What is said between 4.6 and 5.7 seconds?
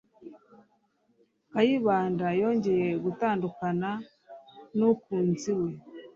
nukunzi we.